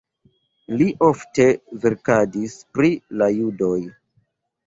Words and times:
Li 0.79 0.87
ofte 1.07 1.45
verkadis 1.83 2.57
pri 2.77 2.91
la 3.23 3.27
judoj. 3.35 3.77